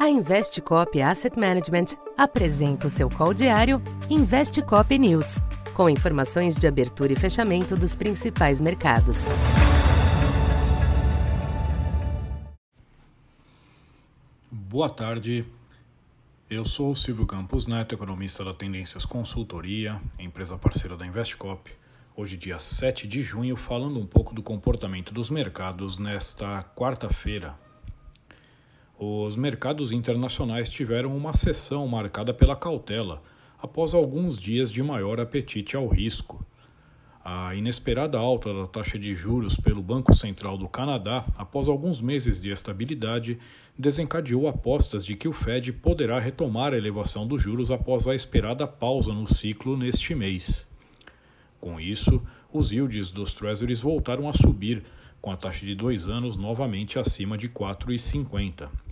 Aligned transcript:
A 0.00 0.08
Investcop 0.08 0.98
Asset 1.02 1.38
Management 1.38 1.94
apresenta 2.16 2.86
o 2.86 2.90
seu 2.90 3.10
call 3.10 3.34
diário 3.34 3.82
Investcop 4.08 4.98
News, 4.98 5.42
com 5.74 5.90
informações 5.90 6.56
de 6.56 6.66
abertura 6.66 7.12
e 7.12 7.16
fechamento 7.16 7.76
dos 7.76 7.94
principais 7.94 8.62
mercados. 8.62 9.26
Boa 14.50 14.88
tarde. 14.88 15.44
Eu 16.48 16.64
sou 16.64 16.96
Silvio 16.96 17.26
Campos 17.26 17.66
Neto, 17.66 17.94
economista 17.94 18.42
da 18.42 18.54
Tendências 18.54 19.04
Consultoria, 19.04 20.00
empresa 20.18 20.56
parceira 20.56 20.96
da 20.96 21.06
Investcop. 21.06 21.70
Hoje, 22.16 22.38
dia 22.38 22.58
7 22.58 23.06
de 23.06 23.22
junho, 23.22 23.54
falando 23.54 24.00
um 24.00 24.06
pouco 24.06 24.34
do 24.34 24.42
comportamento 24.42 25.12
dos 25.12 25.28
mercados 25.28 25.98
nesta 25.98 26.62
quarta-feira, 26.74 27.54
os 29.02 29.34
mercados 29.34 29.92
internacionais 29.92 30.68
tiveram 30.68 31.16
uma 31.16 31.32
sessão 31.32 31.88
marcada 31.88 32.34
pela 32.34 32.54
cautela 32.54 33.22
após 33.58 33.94
alguns 33.94 34.38
dias 34.38 34.70
de 34.70 34.82
maior 34.82 35.18
apetite 35.18 35.74
ao 35.74 35.88
risco. 35.88 36.44
A 37.24 37.54
inesperada 37.54 38.18
alta 38.18 38.52
da 38.52 38.66
taxa 38.66 38.98
de 38.98 39.14
juros 39.14 39.56
pelo 39.56 39.80
Banco 39.80 40.12
Central 40.14 40.58
do 40.58 40.68
Canadá, 40.68 41.24
após 41.38 41.66
alguns 41.66 42.02
meses 42.02 42.42
de 42.42 42.50
estabilidade, 42.50 43.38
desencadeou 43.78 44.46
apostas 44.46 45.06
de 45.06 45.16
que 45.16 45.26
o 45.26 45.32
Fed 45.32 45.72
poderá 45.72 46.18
retomar 46.18 46.74
a 46.74 46.76
elevação 46.76 47.26
dos 47.26 47.40
juros 47.40 47.70
após 47.70 48.06
a 48.06 48.14
esperada 48.14 48.66
pausa 48.66 49.14
no 49.14 49.26
ciclo 49.26 49.78
neste 49.78 50.14
mês. 50.14 50.68
Com 51.58 51.80
isso, 51.80 52.22
os 52.52 52.70
yields 52.70 53.10
dos 53.10 53.32
Treasuries 53.32 53.80
voltaram 53.80 54.28
a 54.28 54.34
subir, 54.34 54.82
com 55.22 55.30
a 55.30 55.38
taxa 55.38 55.64
de 55.64 55.74
dois 55.74 56.06
anos 56.06 56.36
novamente 56.36 56.98
acima 56.98 57.38
de 57.38 57.48
4,50. 57.48 58.89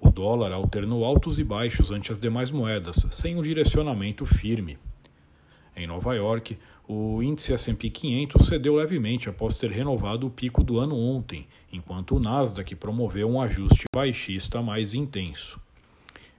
O 0.00 0.10
dólar 0.10 0.52
alternou 0.52 1.04
altos 1.04 1.38
e 1.38 1.44
baixos 1.44 1.90
ante 1.90 2.12
as 2.12 2.20
demais 2.20 2.50
moedas, 2.50 3.06
sem 3.10 3.36
um 3.36 3.42
direcionamento 3.42 4.26
firme. 4.26 4.78
Em 5.74 5.86
Nova 5.86 6.14
York, 6.14 6.58
o 6.88 7.22
índice 7.22 7.52
S&P 7.52 7.90
500 7.90 8.46
cedeu 8.46 8.76
levemente 8.76 9.28
após 9.28 9.58
ter 9.58 9.70
renovado 9.70 10.26
o 10.26 10.30
pico 10.30 10.62
do 10.62 10.78
ano 10.78 10.96
ontem, 10.96 11.46
enquanto 11.72 12.16
o 12.16 12.20
Nasdaq 12.20 12.74
promoveu 12.76 13.28
um 13.28 13.40
ajuste 13.40 13.84
baixista 13.94 14.62
mais 14.62 14.94
intenso. 14.94 15.60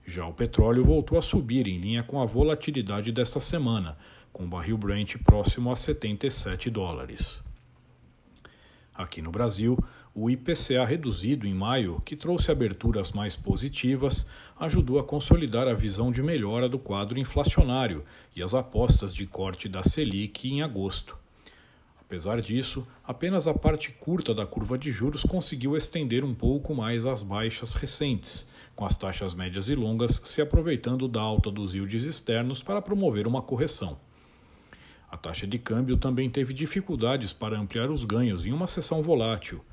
Já 0.06 0.26
o 0.26 0.34
petróleo 0.34 0.86
voltou 0.86 1.18
a 1.18 1.22
subir 1.22 1.68
em 1.68 1.80
linha 1.80 2.02
com 2.02 2.22
a 2.22 2.26
volatilidade 2.26 3.12
desta 3.12 3.42
semana, 3.42 3.98
com 4.31 4.46
o 4.46 4.48
barril 4.48 4.78
Brent 4.78 5.18
próximo 5.18 5.70
a 5.72 5.76
77 5.76 6.70
dólares. 6.70 7.47
Aqui 8.98 9.22
no 9.22 9.30
Brasil, 9.30 9.78
o 10.12 10.28
IPCA 10.28 10.84
reduzido 10.84 11.45
em 11.45 11.53
maio, 11.53 12.02
que 12.03 12.16
trouxe 12.16 12.52
aberturas 12.52 13.12
mais 13.12 13.36
positivas, 13.36 14.28
ajudou 14.59 14.98
a 14.98 15.03
consolidar 15.03 15.67
a 15.67 15.76
visão 15.76 16.12
de 16.12 16.23
melhora 16.23 16.67
do 16.67 16.80
quadro 16.80 17.20
inflacionário 17.20 18.03
e 18.36 18.42
as 18.42 18.56
apostas 18.56 19.14
de 19.14 19.28
corte 19.28 19.70
da 19.70 19.84
Selic 19.84 20.50
em 20.50 20.64
agosto. 20.64 21.16
Apesar 22.02 22.42
disso, 22.42 22.88
apenas 23.03 23.45
a 23.45 23.53
parte 23.53 23.92
curta 23.92 24.34
da 24.34 24.48
curva 24.48 24.80
de 24.80 24.92
juros 24.92 25.22
conseguiu 25.22 25.78
estender 25.78 26.23
um 26.23 26.34
pouco 26.34 26.73
mais 26.73 27.06
as 27.06 27.22
baixas 27.22 27.75
recentes, 27.75 28.50
com 28.75 28.84
as 28.84 28.98
taxas 28.98 29.36
médias 29.36 29.70
e 29.70 29.75
longas 29.75 30.20
se 30.23 30.42
aproveitando 30.42 31.08
da 31.08 31.22
alta 31.22 31.52
dos 31.52 31.75
yields 31.75 32.03
externos 32.03 32.64
para 32.64 32.81
promover 32.81 33.28
uma 33.28 33.44
correção. 33.44 34.00
A 35.09 35.16
taxa 35.16 35.47
de 35.47 35.58
câmbio 35.58 35.95
também 35.97 36.30
teve 36.30 36.53
dificuldades 36.53 37.31
para 37.31 37.58
ampliar 37.58 37.89
os 37.89 38.03
ganhos 38.03 38.45
em 38.45 38.52
uma 38.52 38.67
sessão 38.67 39.02
volátil. 39.02 39.63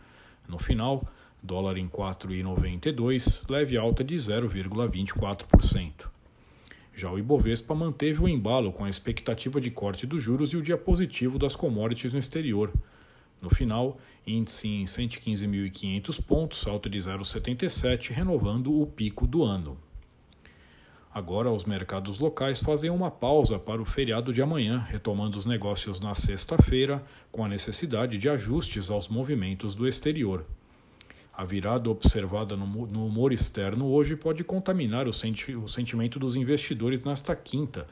No 0.48 0.58
final, 0.58 1.06
dólar 1.42 1.76
em 1.76 1.88
4,92, 1.88 3.44
leve 3.50 3.76
alta 3.76 4.04
de 4.04 4.14
0,24%. 4.14 6.08
Já 6.94 7.10
o 7.10 7.18
Ibovespa 7.18 7.74
manteve 7.74 8.22
o 8.22 8.28
embalo 8.28 8.72
com 8.72 8.84
a 8.84 8.90
expectativa 8.90 9.60
de 9.60 9.70
corte 9.70 10.06
dos 10.06 10.22
juros 10.22 10.50
e 10.52 10.56
o 10.56 10.62
dia 10.62 10.78
positivo 10.78 11.38
das 11.38 11.56
commodities 11.56 12.12
no 12.12 12.20
exterior. 12.20 12.72
No 13.42 13.50
final, 13.50 13.98
índice 14.24 14.68
em 14.68 14.84
115.500 14.84 16.24
pontos, 16.24 16.66
alta 16.66 16.88
de 16.88 16.98
0,77, 16.98 18.10
renovando 18.10 18.80
o 18.80 18.86
pico 18.86 19.26
do 19.26 19.42
ano. 19.42 19.76
Agora, 21.14 21.48
os 21.48 21.64
mercados 21.64 22.18
locais 22.18 22.60
fazem 22.60 22.90
uma 22.90 23.08
pausa 23.08 23.56
para 23.56 23.80
o 23.80 23.84
feriado 23.84 24.32
de 24.32 24.42
amanhã, 24.42 24.84
retomando 24.90 25.38
os 25.38 25.46
negócios 25.46 26.00
na 26.00 26.12
sexta-feira, 26.12 27.04
com 27.30 27.44
a 27.44 27.48
necessidade 27.48 28.18
de 28.18 28.28
ajustes 28.28 28.90
aos 28.90 29.08
movimentos 29.08 29.76
do 29.76 29.86
exterior. 29.86 30.44
A 31.32 31.44
virada 31.44 31.88
observada 31.88 32.56
no, 32.56 33.06
humor 33.06 33.32
externo 33.32 33.86
hoje 33.86 34.16
pode 34.16 34.42
contaminar 34.42 35.06
o, 35.06 35.12
senti 35.12 35.54
o 35.54 35.68
sentimento 35.68 36.18
dos 36.18 36.34
investidores 36.34 37.04
nesta 37.04 37.36
quinta, 37.36 37.86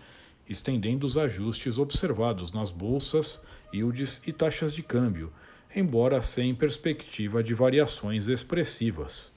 estendendo 0.49 1.07
os 1.07 1.17
ajustes 1.17 1.79
observados 1.79 2.53
nas 2.53 2.73
bolsas, 2.73 3.41
yields 3.73 4.21
e 4.27 4.33
taxas 4.33 4.75
de 4.75 4.83
câmbio, 4.83 5.33
embora 5.77 6.21
sem 6.23 6.53
perspectiva 6.57 7.41
de 7.41 7.55
variações 7.55 8.27
expressivas. 8.27 9.33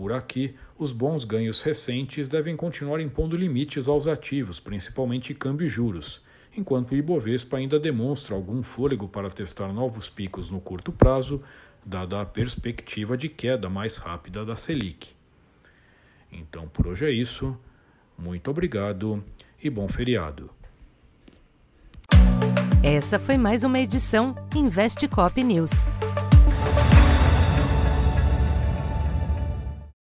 Por 0.00 0.14
aqui, 0.14 0.54
os 0.78 0.92
bons 0.92 1.24
ganhos 1.24 1.60
recentes 1.60 2.26
devem 2.26 2.56
continuar 2.56 3.02
impondo 3.02 3.36
limites 3.36 3.86
aos 3.86 4.06
ativos, 4.06 4.58
principalmente 4.58 5.34
câmbio 5.34 5.66
e 5.66 5.68
juros, 5.68 6.22
enquanto 6.56 6.92
o 6.92 6.96
Ibovespa 6.96 7.58
ainda 7.58 7.78
demonstra 7.78 8.34
algum 8.34 8.62
fôlego 8.62 9.06
para 9.06 9.28
testar 9.28 9.70
novos 9.74 10.08
picos 10.08 10.50
no 10.50 10.58
curto 10.58 10.90
prazo, 10.90 11.42
dada 11.84 12.18
a 12.18 12.24
perspectiva 12.24 13.14
de 13.14 13.28
queda 13.28 13.68
mais 13.68 13.98
rápida 13.98 14.42
da 14.42 14.56
Selic. 14.56 15.10
Então 16.32 16.66
por 16.66 16.86
hoje 16.86 17.04
é 17.04 17.10
isso. 17.10 17.54
Muito 18.16 18.50
obrigado 18.50 19.22
e 19.62 19.68
bom 19.68 19.86
feriado. 19.86 20.48
Essa 22.82 23.18
foi 23.18 23.36
mais 23.36 23.64
uma 23.64 23.78
edição 23.78 24.34
Investe 24.56 25.06
Cop 25.06 25.44
News. 25.44 25.84